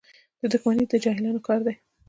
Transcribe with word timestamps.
•دښمني 0.51 0.85
د 0.89 0.93
جاهلانو 1.03 1.45
کار 1.47 1.59
دی. 1.65 1.75